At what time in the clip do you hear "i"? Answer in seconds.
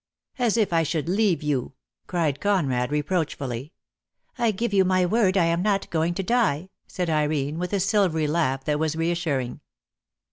0.73-0.81, 4.35-4.49, 5.37-5.45